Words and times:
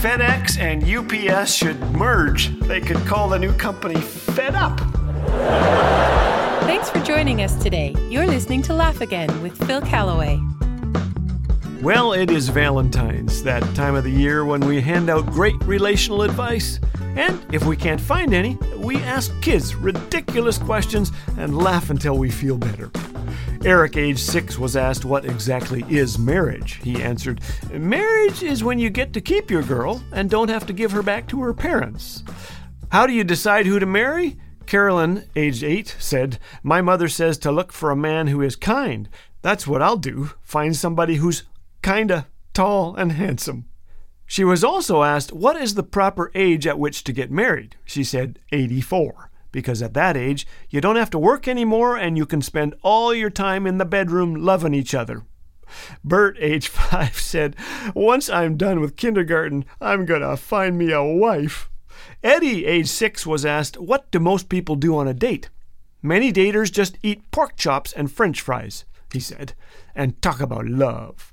FedEx 0.00 0.58
and 0.58 0.82
UPS 0.82 1.52
should 1.52 1.78
merge, 1.92 2.58
they 2.60 2.80
could 2.80 2.96
call 3.04 3.28
the 3.28 3.38
new 3.38 3.52
company 3.52 4.00
Fed 4.00 4.54
Up. 4.54 4.80
Thanks 6.62 6.88
for 6.88 7.00
joining 7.00 7.42
us 7.42 7.54
today. 7.62 7.94
You're 8.08 8.26
listening 8.26 8.62
to 8.62 8.72
Laugh 8.72 9.02
Again 9.02 9.42
with 9.42 9.62
Phil 9.66 9.82
Callaway. 9.82 10.40
Well, 11.82 12.14
it 12.14 12.30
is 12.30 12.48
Valentine's, 12.48 13.42
that 13.42 13.62
time 13.74 13.94
of 13.94 14.04
the 14.04 14.10
year 14.10 14.46
when 14.46 14.60
we 14.60 14.80
hand 14.80 15.10
out 15.10 15.26
great 15.26 15.62
relational 15.64 16.22
advice. 16.22 16.80
And 17.02 17.44
if 17.52 17.66
we 17.66 17.76
can't 17.76 18.00
find 18.00 18.32
any, 18.32 18.56
we 18.78 18.96
ask 19.02 19.38
kids 19.42 19.74
ridiculous 19.74 20.56
questions 20.56 21.12
and 21.36 21.58
laugh 21.58 21.90
until 21.90 22.16
we 22.16 22.30
feel 22.30 22.56
better. 22.56 22.90
Eric, 23.64 23.96
age 23.96 24.18
six, 24.18 24.58
was 24.58 24.76
asked 24.76 25.04
what 25.04 25.24
exactly 25.24 25.84
is 25.88 26.18
marriage. 26.18 26.80
He 26.82 27.02
answered, 27.02 27.40
Marriage 27.72 28.42
is 28.42 28.64
when 28.64 28.78
you 28.78 28.90
get 28.90 29.12
to 29.12 29.20
keep 29.20 29.50
your 29.50 29.62
girl 29.62 30.02
and 30.12 30.28
don't 30.28 30.50
have 30.50 30.66
to 30.66 30.72
give 30.72 30.92
her 30.92 31.02
back 31.02 31.26
to 31.28 31.42
her 31.42 31.54
parents. 31.54 32.22
How 32.90 33.06
do 33.06 33.12
you 33.12 33.24
decide 33.24 33.66
who 33.66 33.78
to 33.78 33.86
marry? 33.86 34.36
Carolyn, 34.66 35.24
age 35.34 35.64
eight, 35.64 35.96
said, 35.98 36.38
My 36.62 36.80
mother 36.80 37.08
says 37.08 37.38
to 37.38 37.52
look 37.52 37.72
for 37.72 37.90
a 37.90 37.96
man 37.96 38.28
who 38.28 38.40
is 38.40 38.56
kind. 38.56 39.08
That's 39.42 39.66
what 39.66 39.82
I'll 39.82 39.96
do. 39.96 40.30
Find 40.42 40.76
somebody 40.76 41.16
who's 41.16 41.44
kinda 41.82 42.26
tall 42.52 42.94
and 42.94 43.12
handsome. 43.12 43.66
She 44.26 44.44
was 44.44 44.62
also 44.62 45.02
asked, 45.02 45.32
What 45.32 45.56
is 45.56 45.74
the 45.74 45.82
proper 45.82 46.30
age 46.34 46.66
at 46.66 46.78
which 46.78 47.02
to 47.04 47.12
get 47.12 47.32
married? 47.32 47.76
She 47.84 48.04
said, 48.04 48.38
84, 48.52 49.29
because 49.52 49.82
at 49.82 49.94
that 49.94 50.16
age, 50.16 50.46
you 50.68 50.80
don't 50.80 50.96
have 50.96 51.10
to 51.10 51.18
work 51.18 51.48
anymore 51.48 51.96
and 51.96 52.16
you 52.16 52.26
can 52.26 52.42
spend 52.42 52.74
all 52.82 53.14
your 53.14 53.30
time 53.30 53.66
in 53.66 53.78
the 53.78 53.84
bedroom 53.84 54.34
loving 54.34 54.74
each 54.74 54.94
other. 54.94 55.24
Bert, 56.02 56.36
age 56.40 56.68
five, 56.68 57.16
said, 57.16 57.56
Once 57.94 58.28
I'm 58.28 58.56
done 58.56 58.80
with 58.80 58.96
kindergarten, 58.96 59.64
I'm 59.80 60.04
gonna 60.04 60.36
find 60.36 60.76
me 60.76 60.92
a 60.92 61.02
wife. 61.02 61.70
Eddie, 62.22 62.66
age 62.66 62.88
six, 62.88 63.26
was 63.26 63.46
asked, 63.46 63.78
What 63.78 64.10
do 64.10 64.18
most 64.18 64.48
people 64.48 64.76
do 64.76 64.96
on 64.96 65.08
a 65.08 65.14
date? 65.14 65.50
Many 66.02 66.32
daters 66.32 66.72
just 66.72 66.98
eat 67.02 67.30
pork 67.30 67.56
chops 67.56 67.92
and 67.92 68.10
french 68.10 68.40
fries, 68.40 68.84
he 69.12 69.20
said, 69.20 69.54
and 69.94 70.20
talk 70.22 70.40
about 70.40 70.66
love. 70.66 71.32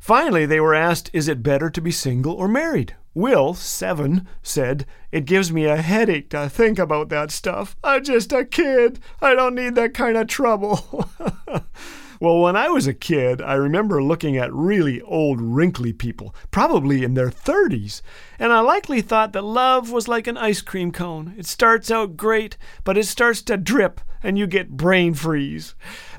Finally, 0.00 0.46
they 0.46 0.60
were 0.60 0.74
asked, 0.74 1.10
Is 1.12 1.28
it 1.28 1.42
better 1.42 1.70
to 1.70 1.80
be 1.80 1.90
single 1.90 2.34
or 2.34 2.48
married? 2.48 2.94
Will, 3.14 3.52
seven, 3.52 4.26
said, 4.42 4.86
It 5.10 5.26
gives 5.26 5.52
me 5.52 5.66
a 5.66 5.76
headache 5.76 6.30
to 6.30 6.48
think 6.48 6.78
about 6.78 7.10
that 7.10 7.30
stuff. 7.30 7.76
I'm 7.84 8.02
just 8.02 8.32
a 8.32 8.42
kid. 8.42 9.00
I 9.20 9.34
don't 9.34 9.54
need 9.54 9.74
that 9.74 9.92
kind 9.92 10.16
of 10.16 10.28
trouble. 10.28 11.10
well, 12.20 12.40
when 12.40 12.56
I 12.56 12.70
was 12.70 12.86
a 12.86 12.94
kid, 12.94 13.42
I 13.42 13.52
remember 13.52 14.02
looking 14.02 14.38
at 14.38 14.50
really 14.54 15.02
old, 15.02 15.42
wrinkly 15.42 15.92
people, 15.92 16.34
probably 16.50 17.04
in 17.04 17.12
their 17.12 17.28
30s, 17.28 18.00
and 18.38 18.50
I 18.50 18.60
likely 18.60 19.02
thought 19.02 19.34
that 19.34 19.44
love 19.44 19.90
was 19.90 20.08
like 20.08 20.26
an 20.26 20.38
ice 20.38 20.62
cream 20.62 20.90
cone. 20.90 21.34
It 21.36 21.44
starts 21.44 21.90
out 21.90 22.16
great, 22.16 22.56
but 22.82 22.96
it 22.96 23.04
starts 23.04 23.42
to 23.42 23.58
drip, 23.58 24.00
and 24.22 24.38
you 24.38 24.46
get 24.46 24.78
brain 24.78 25.12
freeze. 25.12 25.74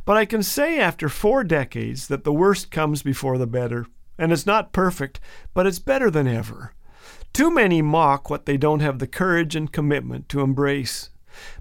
But 0.06 0.18
I 0.18 0.26
can 0.26 0.44
say 0.44 0.80
after 0.80 1.10
four 1.10 1.44
decades 1.44 2.08
that 2.08 2.24
the 2.24 2.34
worst 2.34 2.70
comes 2.70 3.02
before 3.02 3.40
the 3.40 3.48
better. 3.48 3.88
And 4.16 4.32
it's 4.32 4.46
not 4.46 4.74
perfect, 4.74 5.20
but 5.56 5.66
it's 5.66 5.80
better 5.80 6.12
than 6.12 6.28
ever. 6.28 6.74
Too 7.34 7.50
many 7.50 7.82
mock 7.82 8.30
what 8.30 8.46
they 8.46 8.58
don't 8.58 8.82
have 8.82 9.00
the 9.00 9.08
courage 9.08 9.56
and 9.56 9.72
commitment 9.72 10.30
to 10.30 10.42
embrace. 10.42 11.10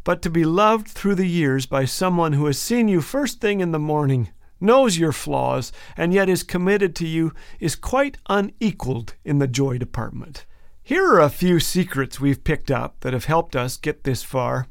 But 0.05 0.21
to 0.21 0.29
be 0.29 0.45
loved 0.45 0.87
through 0.87 1.15
the 1.15 1.27
years 1.27 1.65
by 1.65 1.87
someone 1.87 2.35
who 2.35 2.45
has 2.45 2.59
seen 2.59 2.89
you 2.89 3.01
first 3.01 3.41
thing 3.41 3.61
in 3.61 3.73
the 3.73 3.79
morning, 3.79 4.29
knows 4.61 4.99
your 4.99 5.13
flaws, 5.13 5.73
and 5.97 6.13
yet 6.13 6.29
is 6.29 6.43
committed 6.43 6.95
to 6.97 7.07
you 7.07 7.33
is 7.59 7.75
quite 7.75 8.19
unequaled 8.29 9.15
in 9.25 9.39
the 9.39 9.49
joy 9.49 9.79
department. 9.79 10.45
Here 10.83 11.07
are 11.07 11.21
a 11.21 11.31
few 11.31 11.59
secrets 11.59 12.21
we've 12.21 12.45
picked 12.45 12.71
up 12.71 13.01
that 13.01 13.15
have 13.15 13.25
helped 13.25 13.57
us 13.57 13.79
get 13.79 14.05
this 14.05 14.23
far. 14.23 14.67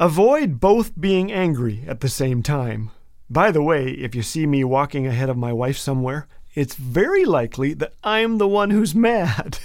Avoid 0.00 0.60
both 0.60 0.98
being 0.98 1.30
angry 1.30 1.84
at 1.86 2.00
the 2.00 2.08
same 2.08 2.42
time. 2.42 2.90
By 3.28 3.50
the 3.50 3.62
way, 3.62 3.90
if 3.90 4.14
you 4.14 4.22
see 4.22 4.46
me 4.46 4.64
walking 4.64 5.06
ahead 5.06 5.28
of 5.28 5.36
my 5.36 5.52
wife 5.52 5.76
somewhere, 5.76 6.26
it's 6.54 6.74
very 6.74 7.24
likely 7.24 7.74
that 7.74 7.92
I'm 8.02 8.38
the 8.38 8.48
one 8.48 8.70
who's 8.70 8.94
mad. 9.10 9.58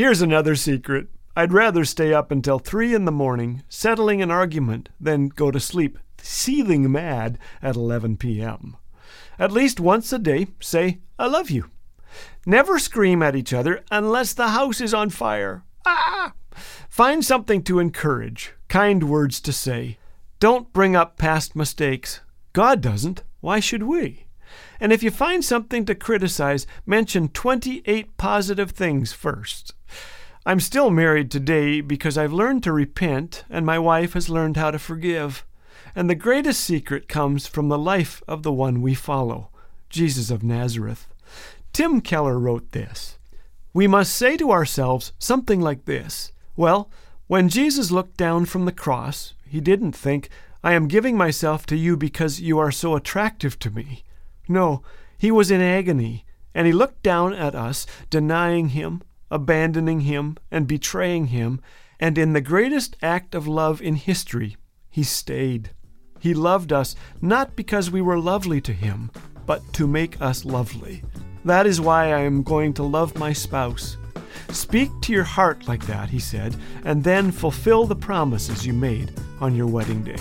Here's 0.00 0.22
another 0.22 0.56
secret. 0.56 1.08
I'd 1.36 1.52
rather 1.52 1.84
stay 1.84 2.14
up 2.14 2.30
until 2.30 2.58
three 2.58 2.94
in 2.94 3.04
the 3.04 3.12
morning, 3.12 3.64
settling 3.68 4.22
an 4.22 4.30
argument, 4.30 4.88
than 4.98 5.28
go 5.28 5.50
to 5.50 5.60
sleep 5.60 5.98
seething 6.16 6.90
mad 6.90 7.38
at 7.60 7.76
11 7.76 8.16
p.m. 8.16 8.78
At 9.38 9.52
least 9.52 9.78
once 9.78 10.10
a 10.10 10.18
day, 10.18 10.46
say, 10.58 11.00
I 11.18 11.26
love 11.26 11.50
you. 11.50 11.68
Never 12.46 12.78
scream 12.78 13.22
at 13.22 13.36
each 13.36 13.52
other 13.52 13.84
unless 13.90 14.32
the 14.32 14.48
house 14.48 14.80
is 14.80 14.94
on 14.94 15.10
fire. 15.10 15.64
Ah! 15.84 16.32
Find 16.88 17.22
something 17.22 17.62
to 17.64 17.78
encourage, 17.78 18.54
kind 18.68 19.06
words 19.06 19.38
to 19.42 19.52
say. 19.52 19.98
Don't 20.38 20.72
bring 20.72 20.96
up 20.96 21.18
past 21.18 21.54
mistakes. 21.54 22.20
God 22.54 22.80
doesn't. 22.80 23.22
Why 23.40 23.60
should 23.60 23.82
we? 23.82 24.24
And 24.80 24.92
if 24.92 25.02
you 25.02 25.10
find 25.10 25.44
something 25.44 25.84
to 25.84 25.94
criticize, 25.94 26.66
mention 26.86 27.28
28 27.28 28.16
positive 28.16 28.70
things 28.70 29.12
first. 29.12 29.74
I'm 30.46 30.58
still 30.58 30.90
married 30.90 31.30
today 31.30 31.82
because 31.82 32.16
I've 32.16 32.32
learned 32.32 32.62
to 32.64 32.72
repent 32.72 33.44
and 33.50 33.66
my 33.66 33.78
wife 33.78 34.14
has 34.14 34.30
learned 34.30 34.56
how 34.56 34.70
to 34.70 34.78
forgive. 34.78 35.44
And 35.94 36.08
the 36.08 36.14
greatest 36.14 36.62
secret 36.64 37.08
comes 37.08 37.46
from 37.46 37.68
the 37.68 37.78
life 37.78 38.22
of 38.26 38.42
the 38.42 38.52
one 38.52 38.80
we 38.80 38.94
follow, 38.94 39.50
Jesus 39.90 40.30
of 40.30 40.42
Nazareth. 40.42 41.06
Tim 41.74 42.00
Keller 42.00 42.38
wrote 42.38 42.72
this 42.72 43.18
We 43.74 43.86
must 43.86 44.14
say 44.14 44.38
to 44.38 44.50
ourselves 44.50 45.12
something 45.18 45.60
like 45.60 45.84
this 45.84 46.32
Well, 46.56 46.90
when 47.26 47.50
Jesus 47.50 47.90
looked 47.90 48.16
down 48.16 48.46
from 48.46 48.64
the 48.64 48.72
cross, 48.72 49.34
he 49.46 49.60
didn't 49.60 49.92
think, 49.92 50.30
I 50.64 50.72
am 50.72 50.88
giving 50.88 51.16
myself 51.16 51.66
to 51.66 51.76
you 51.76 51.96
because 51.96 52.40
you 52.40 52.58
are 52.58 52.72
so 52.72 52.96
attractive 52.96 53.58
to 53.60 53.70
me. 53.70 54.04
No, 54.50 54.82
he 55.16 55.30
was 55.30 55.52
in 55.52 55.60
agony, 55.60 56.24
and 56.56 56.66
he 56.66 56.72
looked 56.72 57.04
down 57.04 57.32
at 57.32 57.54
us, 57.54 57.86
denying 58.10 58.70
him, 58.70 59.00
abandoning 59.30 60.00
him, 60.00 60.36
and 60.50 60.66
betraying 60.66 61.28
him, 61.28 61.60
and 62.00 62.18
in 62.18 62.32
the 62.32 62.40
greatest 62.40 62.96
act 63.00 63.36
of 63.36 63.46
love 63.46 63.80
in 63.80 63.94
history, 63.94 64.56
he 64.88 65.04
stayed. 65.04 65.70
He 66.18 66.34
loved 66.34 66.72
us 66.72 66.96
not 67.22 67.54
because 67.54 67.92
we 67.92 68.02
were 68.02 68.18
lovely 68.18 68.60
to 68.62 68.72
him, 68.72 69.12
but 69.46 69.62
to 69.74 69.86
make 69.86 70.20
us 70.20 70.44
lovely. 70.44 71.04
That 71.44 71.64
is 71.64 71.80
why 71.80 72.06
I 72.06 72.22
am 72.22 72.42
going 72.42 72.74
to 72.74 72.82
love 72.82 73.16
my 73.16 73.32
spouse. 73.32 73.96
Speak 74.48 74.90
to 75.02 75.12
your 75.12 75.22
heart 75.22 75.68
like 75.68 75.86
that, 75.86 76.10
he 76.10 76.18
said, 76.18 76.56
and 76.84 77.04
then 77.04 77.30
fulfill 77.30 77.86
the 77.86 77.94
promises 77.94 78.66
you 78.66 78.72
made 78.72 79.12
on 79.40 79.54
your 79.54 79.68
wedding 79.68 80.02
day. 80.02 80.16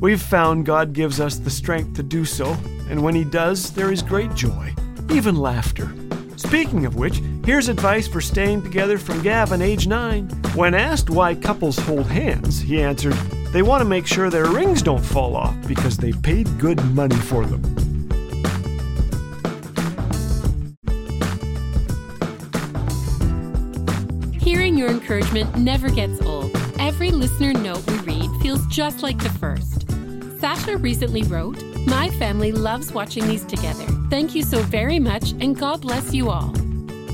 We've 0.00 0.22
found 0.22 0.64
God 0.64 0.94
gives 0.94 1.20
us 1.20 1.36
the 1.36 1.50
strength 1.50 1.94
to 1.96 2.02
do 2.02 2.24
so, 2.24 2.56
and 2.92 3.02
when 3.02 3.14
He 3.14 3.24
does, 3.24 3.72
there 3.72 3.90
is 3.90 4.02
great 4.02 4.34
joy, 4.34 4.74
even 5.10 5.34
laughter. 5.34 5.90
Speaking 6.36 6.84
of 6.84 6.94
which, 6.94 7.22
here's 7.42 7.68
advice 7.68 8.06
for 8.06 8.20
staying 8.20 8.62
together 8.62 8.98
from 8.98 9.22
Gavin, 9.22 9.62
age 9.62 9.86
9. 9.86 10.28
When 10.54 10.74
asked 10.74 11.08
why 11.08 11.34
couples 11.34 11.78
hold 11.78 12.06
hands, 12.06 12.60
he 12.60 12.82
answered, 12.82 13.14
They 13.50 13.62
want 13.62 13.80
to 13.80 13.88
make 13.88 14.06
sure 14.06 14.28
their 14.28 14.44
rings 14.44 14.82
don't 14.82 15.02
fall 15.02 15.36
off 15.36 15.56
because 15.66 15.96
they 15.96 16.12
paid 16.12 16.58
good 16.58 16.84
money 16.94 17.16
for 17.16 17.46
them. 17.46 17.62
Hearing 24.38 24.76
your 24.76 24.90
encouragement 24.90 25.56
never 25.56 25.88
gets 25.88 26.20
old. 26.20 26.54
Every 26.78 27.10
listener 27.10 27.54
note 27.54 27.90
we 27.90 27.98
read 28.00 28.30
feels 28.42 28.66
just 28.66 29.02
like 29.02 29.18
the 29.18 29.30
first. 29.30 29.86
Sasha 30.40 30.76
recently 30.76 31.22
wrote, 31.22 31.71
My 31.86 32.10
family 32.18 32.52
loves 32.52 32.92
watching 32.92 33.26
these 33.26 33.44
together. 33.44 33.84
Thank 34.10 34.34
you 34.34 34.42
so 34.42 34.60
very 34.62 34.98
much, 34.98 35.32
and 35.32 35.58
God 35.58 35.82
bless 35.82 36.12
you 36.12 36.30
all. 36.30 36.52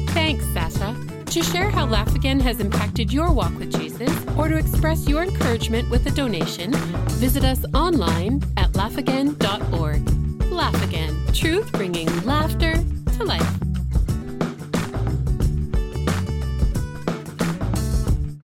Thanks, 0.08 0.44
Sasha. 0.52 0.96
To 1.26 1.42
share 1.42 1.68
how 1.70 1.86
Laugh 1.86 2.14
Again 2.14 2.40
has 2.40 2.58
impacted 2.58 3.12
your 3.12 3.32
walk 3.32 3.56
with 3.58 3.78
Jesus, 3.78 4.10
or 4.36 4.48
to 4.48 4.56
express 4.56 5.06
your 5.06 5.22
encouragement 5.22 5.90
with 5.90 6.06
a 6.06 6.10
donation, 6.10 6.72
visit 7.20 7.44
us 7.44 7.64
online 7.74 8.42
at 8.56 8.72
laughagain.org. 8.72 10.50
Laugh 10.50 10.84
Again, 10.84 11.16
truth 11.32 11.70
bringing 11.72 12.08
laughter 12.24 12.74